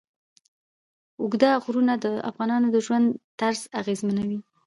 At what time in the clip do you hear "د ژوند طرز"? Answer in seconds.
2.71-3.61